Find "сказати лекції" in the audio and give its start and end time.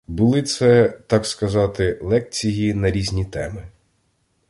1.25-2.73